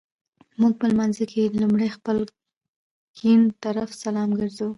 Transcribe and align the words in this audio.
مونږ 0.59 0.73
په 0.79 0.85
لمانځه 0.91 1.25
کي 1.31 1.41
لومړی 1.61 1.89
خپل 1.97 2.17
ګېڼ 3.19 3.39
طرفته 3.63 3.97
سلام 4.05 4.29
ګرځوو 4.39 4.69